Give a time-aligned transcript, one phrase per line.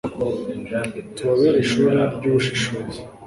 [1.15, 2.99] tubabere ishuri ry'ubushishozi